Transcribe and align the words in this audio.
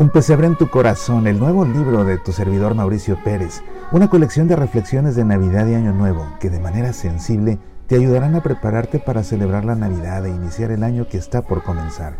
Un 0.00 0.10
pesebre 0.10 0.46
en 0.46 0.54
tu 0.54 0.68
corazón, 0.68 1.26
el 1.26 1.40
nuevo 1.40 1.64
libro 1.64 2.04
de 2.04 2.18
tu 2.18 2.30
servidor 2.30 2.76
Mauricio 2.76 3.18
Pérez, 3.24 3.64
una 3.90 4.08
colección 4.08 4.46
de 4.46 4.54
reflexiones 4.54 5.16
de 5.16 5.24
Navidad 5.24 5.66
y 5.66 5.74
Año 5.74 5.92
Nuevo 5.92 6.24
que 6.38 6.50
de 6.50 6.60
manera 6.60 6.92
sensible 6.92 7.58
te 7.88 7.96
ayudarán 7.96 8.36
a 8.36 8.40
prepararte 8.40 9.00
para 9.00 9.24
celebrar 9.24 9.64
la 9.64 9.74
Navidad 9.74 10.24
e 10.24 10.30
iniciar 10.30 10.70
el 10.70 10.84
año 10.84 11.08
que 11.08 11.18
está 11.18 11.42
por 11.42 11.64
comenzar. 11.64 12.14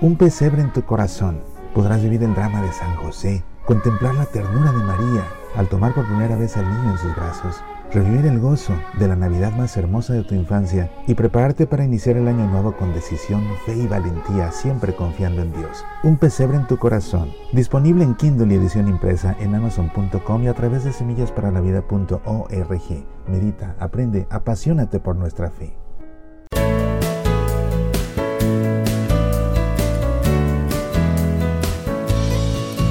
Un 0.00 0.14
pesebre 0.14 0.62
en 0.62 0.72
tu 0.72 0.82
corazón, 0.82 1.42
podrás 1.74 2.04
vivir 2.04 2.22
el 2.22 2.36
drama 2.36 2.62
de 2.62 2.72
San 2.72 2.94
José, 2.94 3.42
contemplar 3.64 4.14
la 4.14 4.26
ternura 4.26 4.72
de 4.72 4.84
María 4.84 5.24
al 5.56 5.68
tomar 5.68 5.94
por 5.94 6.06
primera 6.06 6.36
vez 6.36 6.56
al 6.56 6.68
niño 6.68 6.92
en 6.92 6.98
sus 6.98 7.14
brazos 7.14 7.62
revivir 7.94 8.26
el 8.26 8.40
gozo 8.40 8.74
de 8.98 9.06
la 9.06 9.14
Navidad 9.14 9.56
más 9.56 9.76
hermosa 9.76 10.14
de 10.14 10.24
tu 10.24 10.34
infancia 10.34 10.90
y 11.06 11.14
prepararte 11.14 11.64
para 11.66 11.84
iniciar 11.84 12.16
el 12.16 12.26
año 12.26 12.48
nuevo 12.48 12.76
con 12.76 12.92
decisión, 12.92 13.44
fe 13.64 13.76
y 13.76 13.86
valentía, 13.86 14.50
siempre 14.50 14.96
confiando 14.96 15.42
en 15.42 15.52
Dios. 15.52 15.84
Un 16.02 16.16
pesebre 16.16 16.56
en 16.56 16.66
tu 16.66 16.76
corazón, 16.76 17.30
disponible 17.52 18.02
en 18.04 18.16
Kindle 18.16 18.52
y 18.52 18.56
edición 18.58 18.88
impresa 18.88 19.36
en 19.38 19.54
amazon.com 19.54 20.42
y 20.42 20.48
a 20.48 20.54
través 20.54 20.82
de 20.84 20.92
semillasparalavida.org. 20.92 23.06
Medita, 23.28 23.76
aprende, 23.78 24.26
apasionate 24.28 24.98
por 24.98 25.14
nuestra 25.16 25.50
fe. 25.50 25.83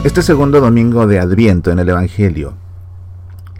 Este 0.03 0.21
segundo 0.21 0.59
domingo 0.59 1.07
de 1.07 1.17
Adviento 1.21 1.71
en 1.71 1.79
el 1.79 1.87
Evangelio 1.87 2.55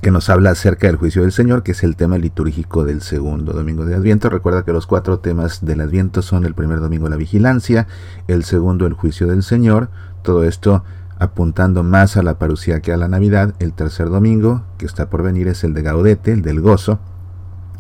que 0.02 0.12
nos 0.12 0.30
habla 0.30 0.50
acerca 0.50 0.88
del 0.88 0.98
juicio 0.98 1.22
del 1.22 1.32
Señor, 1.32 1.64
que 1.64 1.72
es 1.72 1.84
el 1.84 1.96
tema 1.96 2.18
litúrgico 2.18 2.84
del 2.84 3.02
segundo 3.02 3.54
domingo 3.54 3.86
de 3.86 3.96
Adviento. 3.96 4.30
Recuerda 4.30 4.66
que 4.66 4.74
los 4.74 4.86
cuatro 4.86 5.20
temas 5.20 5.64
del 5.64 5.80
Adviento 5.80 6.22
son 6.22 6.44
el 6.44 6.54
primer 6.54 6.82
domingo 6.82 7.08
la 7.08 7.16
vigilancia, 7.16 7.88
el 8.28 8.44
segundo 8.44 8.86
el 8.86 8.92
juicio 8.92 9.28
del 9.28 9.42
Señor, 9.42 9.90
todo 10.22 10.44
esto 10.44 10.84
apuntando 11.18 11.82
más 11.82 12.18
a 12.18 12.24
la 12.24 12.38
parucía 12.38 12.82
que 12.82 12.92
a 12.92 12.98
la 12.98 13.08
Navidad. 13.08 13.56
El 13.60 13.72
tercer 13.72 14.10
domingo, 14.10 14.66
que 14.78 14.86
está 14.86 15.10
por 15.10 15.24
venir, 15.24 15.48
es 15.48 15.64
el 15.64 15.74
de 15.74 15.82
Gaudete, 15.82 16.34
el 16.34 16.42
del 16.42 16.60
gozo, 16.60 17.00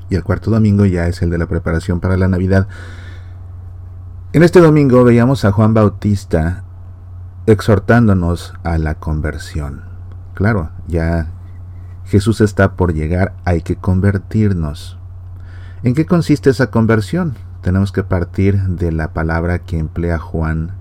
y 0.10 0.16
el 0.16 0.24
cuarto 0.24 0.52
domingo 0.52 0.86
ya 0.86 1.10
es 1.10 1.22
el 1.22 1.30
de 1.30 1.38
la 1.38 1.48
preparación 1.48 2.00
para 2.00 2.16
la 2.16 2.30
Navidad. 2.30 2.70
En 4.32 4.42
este 4.42 4.62
domingo 4.62 5.04
veíamos 5.04 5.44
a 5.44 5.52
Juan 5.52 5.74
Bautista 5.74 6.64
exhortándonos 7.46 8.54
a 8.64 8.78
la 8.78 8.96
conversión. 8.96 9.84
Claro, 10.34 10.70
ya 10.88 11.28
Jesús 12.06 12.42
está 12.42 12.74
por 12.74 12.94
llegar, 12.94 13.34
hay 13.46 13.62
que 13.62 13.76
convertirnos. 13.76 14.98
¿En 15.84 15.94
qué 15.94 16.06
consiste 16.06 16.50
esa 16.50 16.72
conversión? 16.72 17.36
Tenemos 17.62 17.92
que 17.92 18.04
partir 18.04 18.62
de 18.64 18.92
la 18.92 19.14
palabra 19.14 19.60
que 19.60 19.78
emplea 19.78 20.20
Juan 20.20 20.72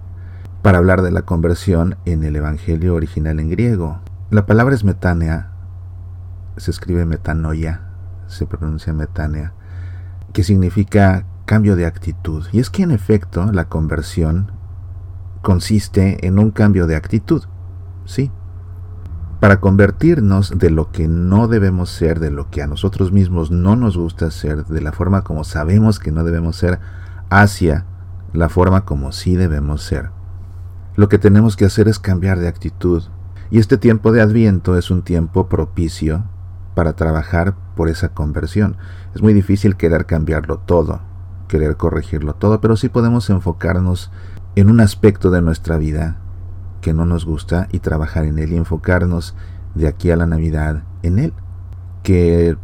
para 0.63 0.79
hablar 0.79 1.03
de 1.03 1.11
la 1.11 1.23
conversión 1.23 1.97
en 2.05 2.23
el 2.23 2.37
Evangelio 2.37 2.95
original 2.95 3.41
en 3.41 3.51
griego. 3.51 4.01
La 4.31 4.47
palabra 4.47 4.75
es 4.75 4.85
metánea, 4.85 5.51
se 6.57 6.71
escribe 6.71 7.05
metanoia, 7.05 7.83
se 8.29 8.47
pronuncia 8.47 8.93
metánea, 8.93 9.53
que 10.33 10.45
significa 10.45 11.25
cambio 11.45 11.75
de 11.75 11.87
actitud. 11.87 12.47
Y 12.53 12.61
es 12.61 12.71
que 12.71 12.85
en 12.85 12.93
efecto 12.93 13.51
la 13.53 13.65
conversión 13.65 14.53
consiste 15.43 16.27
en 16.27 16.39
un 16.39 16.51
cambio 16.51 16.87
de 16.87 16.97
actitud. 16.97 17.45
Sí, 18.05 18.31
para 19.43 19.59
convertirnos 19.59 20.57
de 20.57 20.71
lo 20.71 20.93
que 20.93 21.09
no 21.09 21.49
debemos 21.49 21.91
ser, 21.91 22.21
de 22.21 22.31
lo 22.31 22.49
que 22.49 22.63
a 22.63 22.69
nosotros 22.69 23.11
mismos 23.11 23.51
no 23.51 23.75
nos 23.75 23.97
gusta 23.97 24.31
ser, 24.31 24.67
de 24.67 24.81
la 24.81 24.93
forma 24.93 25.23
como 25.23 25.43
sabemos 25.43 25.99
que 25.99 26.13
no 26.13 26.23
debemos 26.23 26.55
ser, 26.55 26.79
hacia 27.29 27.85
la 28.33 28.49
forma 28.49 28.85
como 28.85 29.11
sí 29.11 29.35
debemos 29.35 29.83
ser. 29.83 30.11
Lo 30.95 31.09
que 31.09 31.19
tenemos 31.19 31.57
que 31.57 31.65
hacer 31.65 31.89
es 31.89 31.99
cambiar 31.99 32.39
de 32.39 32.47
actitud. 32.47 33.03
Y 33.51 33.59
este 33.59 33.79
tiempo 33.79 34.13
de 34.13 34.23
adviento 34.23 34.79
es 34.79 34.93
un 34.93 35.03
tiempo 35.03 35.49
propicio 35.49 36.23
para 36.77 36.93
trabajar 36.93 37.57
por 37.75 37.89
esa 37.89 38.11
conversión. 38.11 38.77
Es 39.13 39.23
muy 39.23 39.33
difícil 39.33 39.75
querer 39.75 40.07
cambiarlo 40.07 40.59
todo, 40.59 41.01
querer 41.49 41.77
corregirlo 41.77 42.35
todo, 42.35 42.61
pero 42.61 42.77
sí 42.77 42.89
podemos 42.89 43.29
enfocarnos 43.29 44.13
en 44.55 44.71
un 44.71 44.81
aspecto 44.81 45.31
de 45.31 45.41
nuestra 45.41 45.79
vida 45.79 46.19
que 46.81 46.93
no 46.93 47.07
nos 47.07 47.25
gusta 47.25 47.69
y 47.73 47.79
trabajar 47.79 48.25
en 48.25 48.39
él 48.39 48.53
y 48.53 48.57
enfocarnos 48.57 49.35
de 49.75 49.89
aquí 49.89 50.11
a 50.11 50.17
la 50.17 50.27
Navidad 50.27 50.83
en 51.03 51.19
él. 51.19 51.33
Que 52.03 52.57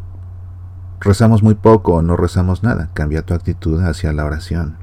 rezamos 1.00 1.43
muy 1.43 1.54
poco 1.54 1.94
o 1.94 2.03
no 2.03 2.16
rezamos 2.16 2.62
nada, 2.62 2.91
cambia 2.93 3.25
tu 3.25 3.32
actitud 3.32 3.81
hacia 3.82 4.12
la 4.12 4.25
oración. 4.25 4.77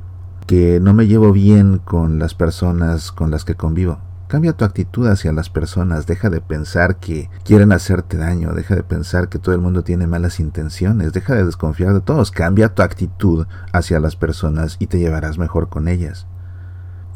Que 0.48 0.80
no 0.80 0.94
me 0.94 1.08
llevo 1.08 1.32
bien 1.32 1.80
con 1.80 2.18
las 2.18 2.34
personas 2.34 3.12
con 3.12 3.32
las 3.32 3.46
que 3.46 3.56
convivo, 3.56 4.00
Cambia 4.28 4.54
tu 4.54 4.66
actitud 4.66 5.08
hacia 5.08 5.32
las 5.32 5.52
personas, 5.52 6.08
deja 6.08 6.32
de 6.32 6.42
pensar 6.42 6.96
que 6.98 7.30
quieren 7.44 7.72
hacerte 7.72 8.18
daño, 8.18 8.54
deja 8.54 8.76
de 8.76 8.82
pensar 8.82 9.30
que 9.30 9.38
todo 9.38 9.54
el 9.54 9.62
mundo 9.62 9.84
tiene 9.84 10.08
malas 10.08 10.40
intenciones, 10.40 11.14
deja 11.14 11.36
de 11.36 11.46
desconfiar 11.46 11.94
de 11.94 12.02
todos, 12.02 12.32
cambia 12.32 12.74
tu 12.74 12.82
actitud 12.82 13.46
hacia 13.72 14.00
las 14.00 14.16
personas 14.16 14.78
y 14.80 14.88
te 14.88 14.98
llevarás 14.98 15.38
mejor 15.38 15.70
con 15.70 15.88
ellas 15.88 16.26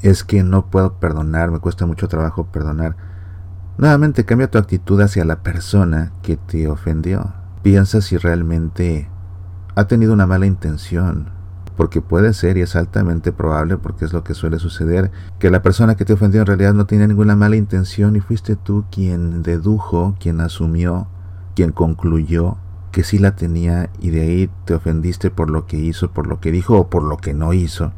es 0.01 0.23
que 0.23 0.43
no 0.43 0.69
puedo 0.69 0.93
perdonar, 0.99 1.51
me 1.51 1.59
cuesta 1.59 1.85
mucho 1.85 2.07
trabajo 2.07 2.45
perdonar. 2.45 2.95
Nuevamente 3.77 4.25
cambia 4.25 4.51
tu 4.51 4.57
actitud 4.57 4.99
hacia 5.01 5.25
la 5.25 5.41
persona 5.41 6.11
que 6.21 6.37
te 6.37 6.67
ofendió. 6.67 7.33
Piensa 7.63 8.01
si 8.01 8.17
realmente 8.17 9.09
ha 9.75 9.87
tenido 9.87 10.13
una 10.13 10.27
mala 10.27 10.45
intención, 10.45 11.29
porque 11.77 12.01
puede 12.01 12.33
ser 12.33 12.57
y 12.57 12.61
es 12.61 12.75
altamente 12.75 13.31
probable, 13.31 13.77
porque 13.77 14.05
es 14.05 14.11
lo 14.11 14.23
que 14.23 14.33
suele 14.33 14.59
suceder, 14.59 15.11
que 15.39 15.49
la 15.49 15.61
persona 15.61 15.95
que 15.95 16.05
te 16.05 16.13
ofendió 16.13 16.41
en 16.41 16.47
realidad 16.47 16.73
no 16.73 16.85
tenía 16.85 17.07
ninguna 17.07 17.35
mala 17.35 17.55
intención 17.55 18.15
y 18.15 18.19
fuiste 18.19 18.55
tú 18.55 18.85
quien 18.91 19.43
dedujo, 19.43 20.15
quien 20.19 20.41
asumió, 20.41 21.07
quien 21.55 21.71
concluyó 21.71 22.57
que 22.91 23.03
sí 23.03 23.19
la 23.19 23.35
tenía 23.35 23.89
y 23.99 24.09
de 24.09 24.21
ahí 24.21 24.49
te 24.65 24.73
ofendiste 24.73 25.29
por 25.29 25.49
lo 25.49 25.67
que 25.67 25.77
hizo, 25.77 26.11
por 26.11 26.27
lo 26.27 26.39
que 26.39 26.51
dijo 26.51 26.77
o 26.77 26.89
por 26.89 27.03
lo 27.03 27.17
que 27.17 27.33
no 27.33 27.53
hizo. 27.53 27.91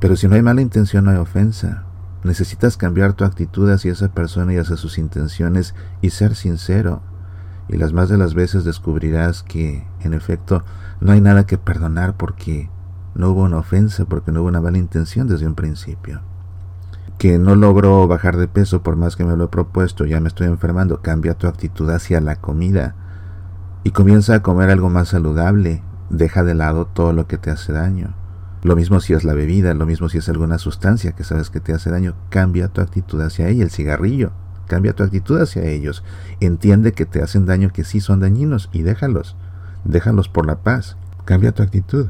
Pero 0.00 0.16
si 0.16 0.28
no 0.28 0.34
hay 0.34 0.42
mala 0.42 0.60
intención, 0.60 1.04
no 1.04 1.10
hay 1.10 1.16
ofensa. 1.16 1.84
Necesitas 2.22 2.76
cambiar 2.76 3.12
tu 3.12 3.24
actitud 3.24 3.70
hacia 3.70 3.92
esa 3.92 4.08
persona 4.08 4.52
y 4.52 4.58
hacia 4.58 4.76
sus 4.76 4.98
intenciones 4.98 5.74
y 6.02 6.10
ser 6.10 6.34
sincero. 6.34 7.02
Y 7.68 7.76
las 7.76 7.92
más 7.92 8.08
de 8.08 8.18
las 8.18 8.34
veces 8.34 8.64
descubrirás 8.64 9.42
que, 9.42 9.86
en 10.00 10.12
efecto, 10.12 10.64
no 11.00 11.12
hay 11.12 11.20
nada 11.20 11.46
que 11.46 11.58
perdonar 11.58 12.16
porque 12.16 12.70
no 13.14 13.30
hubo 13.30 13.42
una 13.42 13.58
ofensa, 13.58 14.04
porque 14.04 14.32
no 14.32 14.40
hubo 14.40 14.48
una 14.48 14.60
mala 14.60 14.78
intención 14.78 15.26
desde 15.26 15.46
un 15.46 15.54
principio. 15.54 16.20
Que 17.18 17.38
no 17.38 17.54
logro 17.54 18.06
bajar 18.06 18.36
de 18.36 18.46
peso 18.46 18.82
por 18.82 18.96
más 18.96 19.16
que 19.16 19.24
me 19.24 19.36
lo 19.36 19.44
he 19.44 19.48
propuesto, 19.48 20.04
ya 20.04 20.20
me 20.20 20.28
estoy 20.28 20.48
enfermando. 20.48 21.00
Cambia 21.00 21.34
tu 21.34 21.46
actitud 21.46 21.88
hacia 21.90 22.20
la 22.20 22.36
comida 22.36 22.94
y 23.84 23.92
comienza 23.92 24.34
a 24.34 24.42
comer 24.42 24.70
algo 24.70 24.90
más 24.90 25.08
saludable. 25.08 25.82
Deja 26.10 26.44
de 26.44 26.54
lado 26.54 26.86
todo 26.86 27.12
lo 27.12 27.26
que 27.26 27.38
te 27.38 27.50
hace 27.50 27.72
daño. 27.72 28.14
Lo 28.66 28.74
mismo 28.74 28.98
si 28.98 29.12
es 29.12 29.22
la 29.22 29.32
bebida, 29.32 29.74
lo 29.74 29.86
mismo 29.86 30.08
si 30.08 30.18
es 30.18 30.28
alguna 30.28 30.58
sustancia 30.58 31.12
que 31.12 31.22
sabes 31.22 31.50
que 31.50 31.60
te 31.60 31.72
hace 31.72 31.88
daño, 31.88 32.16
cambia 32.30 32.66
tu 32.66 32.80
actitud 32.80 33.20
hacia 33.20 33.46
ella, 33.46 33.62
el 33.62 33.70
cigarrillo, 33.70 34.32
cambia 34.66 34.92
tu 34.92 35.04
actitud 35.04 35.40
hacia 35.40 35.62
ellos. 35.66 36.02
Entiende 36.40 36.90
que 36.90 37.06
te 37.06 37.22
hacen 37.22 37.46
daño, 37.46 37.70
que 37.72 37.84
sí 37.84 38.00
son 38.00 38.18
dañinos 38.18 38.68
y 38.72 38.82
déjalos, 38.82 39.36
déjalos 39.84 40.28
por 40.28 40.46
la 40.46 40.64
paz, 40.64 40.96
cambia 41.24 41.52
tu 41.52 41.62
actitud. 41.62 42.08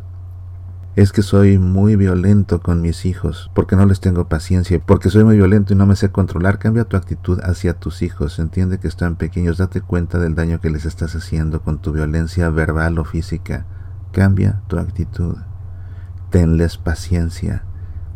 Es 0.94 1.12
que 1.12 1.20
soy 1.20 1.58
muy 1.58 1.94
violento 1.94 2.62
con 2.62 2.80
mis 2.80 3.04
hijos, 3.04 3.50
porque 3.54 3.76
no 3.76 3.84
les 3.84 4.00
tengo 4.00 4.26
paciencia, 4.26 4.80
porque 4.80 5.10
soy 5.10 5.24
muy 5.24 5.36
violento 5.36 5.74
y 5.74 5.76
no 5.76 5.84
me 5.84 5.94
sé 5.94 6.08
controlar. 6.08 6.58
Cambia 6.58 6.84
tu 6.84 6.96
actitud 6.96 7.38
hacia 7.42 7.74
tus 7.74 8.00
hijos. 8.00 8.38
Entiende 8.38 8.78
que 8.78 8.88
están 8.88 9.16
pequeños. 9.16 9.58
Date 9.58 9.82
cuenta 9.82 10.18
del 10.18 10.34
daño 10.34 10.58
que 10.62 10.70
les 10.70 10.86
estás 10.86 11.14
haciendo 11.14 11.60
con 11.60 11.82
tu 11.82 11.92
violencia 11.92 12.48
verbal 12.48 12.98
o 12.98 13.04
física. 13.04 13.66
Cambia 14.10 14.62
tu 14.68 14.78
actitud 14.78 15.36
tenles 16.30 16.78
paciencia. 16.78 17.62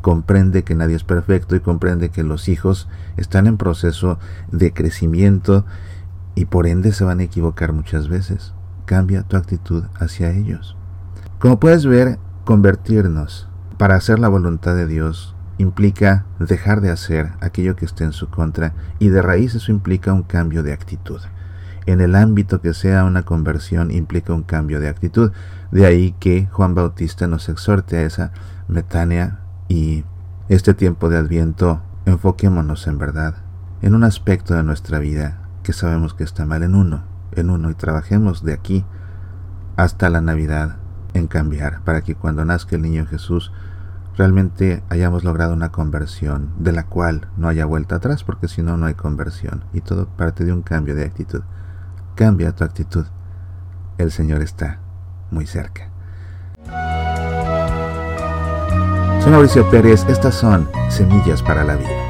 Comprende 0.02 0.64
que 0.64 0.74
nadie 0.74 0.96
es 0.96 1.04
perfecto 1.04 1.56
y 1.56 1.60
comprende 1.60 2.10
que 2.10 2.22
los 2.22 2.48
hijos 2.48 2.88
están 3.16 3.46
en 3.46 3.56
proceso 3.56 4.18
de 4.50 4.72
crecimiento 4.72 5.64
y 6.34 6.46
por 6.46 6.66
ende 6.66 6.92
se 6.92 7.04
van 7.04 7.20
a 7.20 7.24
equivocar 7.24 7.72
muchas 7.72 8.08
veces. 8.08 8.54
Cambia 8.86 9.22
tu 9.22 9.36
actitud 9.36 9.84
hacia 9.98 10.30
ellos. 10.30 10.76
Como 11.38 11.60
puedes 11.60 11.86
ver, 11.86 12.18
convertirnos 12.44 13.48
para 13.76 13.96
hacer 13.96 14.18
la 14.18 14.28
voluntad 14.28 14.74
de 14.74 14.86
Dios 14.86 15.34
implica 15.58 16.24
dejar 16.38 16.80
de 16.80 16.90
hacer 16.90 17.32
aquello 17.40 17.76
que 17.76 17.84
esté 17.84 18.04
en 18.04 18.12
su 18.12 18.28
contra 18.30 18.74
y 18.98 19.08
de 19.08 19.22
raíz 19.22 19.54
eso 19.54 19.70
implica 19.70 20.12
un 20.12 20.22
cambio 20.22 20.62
de 20.62 20.72
actitud 20.72 21.20
en 21.90 22.00
el 22.00 22.14
ámbito 22.14 22.60
que 22.60 22.74
sea 22.74 23.04
una 23.04 23.24
conversión 23.24 23.90
implica 23.90 24.32
un 24.32 24.42
cambio 24.42 24.80
de 24.80 24.88
actitud. 24.88 25.32
De 25.70 25.86
ahí 25.86 26.14
que 26.18 26.46
Juan 26.46 26.74
Bautista 26.74 27.26
nos 27.26 27.48
exhorte 27.48 27.96
a 27.98 28.02
esa 28.02 28.32
metánea 28.68 29.40
y 29.68 30.04
este 30.48 30.74
tiempo 30.74 31.08
de 31.08 31.18
adviento 31.18 31.82
enfoquémonos 32.06 32.86
en 32.86 32.98
verdad, 32.98 33.36
en 33.82 33.94
un 33.94 34.04
aspecto 34.04 34.54
de 34.54 34.62
nuestra 34.62 34.98
vida 34.98 35.48
que 35.62 35.72
sabemos 35.72 36.14
que 36.14 36.24
está 36.24 36.46
mal 36.46 36.62
en 36.62 36.74
uno, 36.74 37.04
en 37.32 37.50
uno 37.50 37.70
y 37.70 37.74
trabajemos 37.74 38.44
de 38.44 38.54
aquí 38.54 38.84
hasta 39.76 40.10
la 40.10 40.20
Navidad 40.20 40.76
en 41.14 41.26
cambiar 41.26 41.82
para 41.82 42.02
que 42.02 42.14
cuando 42.14 42.44
nazca 42.44 42.76
el 42.76 42.82
niño 42.82 43.06
Jesús 43.06 43.52
realmente 44.16 44.82
hayamos 44.88 45.24
logrado 45.24 45.54
una 45.54 45.72
conversión 45.72 46.50
de 46.58 46.72
la 46.72 46.86
cual 46.86 47.28
no 47.36 47.48
haya 47.48 47.64
vuelta 47.64 47.96
atrás, 47.96 48.24
porque 48.24 48.48
si 48.48 48.62
no, 48.62 48.76
no 48.76 48.86
hay 48.86 48.94
conversión. 48.94 49.64
Y 49.72 49.80
todo 49.80 50.08
parte 50.08 50.44
de 50.44 50.52
un 50.52 50.62
cambio 50.62 50.94
de 50.94 51.04
actitud. 51.04 51.42
Cambia 52.20 52.52
tu 52.52 52.64
actitud. 52.64 53.06
El 53.96 54.12
Señor 54.12 54.42
está 54.42 54.78
muy 55.30 55.46
cerca. 55.46 55.88
Soy 59.22 59.32
Mauricio 59.32 59.70
Pérez, 59.70 60.04
estas 60.06 60.34
son 60.34 60.68
Semillas 60.90 61.42
para 61.42 61.64
la 61.64 61.76
Vida. 61.76 62.09